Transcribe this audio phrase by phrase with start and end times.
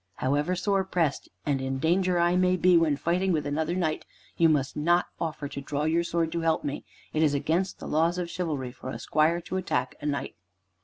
[0.15, 4.03] However sore pressed and in danger I may be when fighting with another knight,
[4.35, 6.83] you must not offer to draw your sword to help me.
[7.13, 10.33] It is against the laws of chivalry for a squire to attack a knight."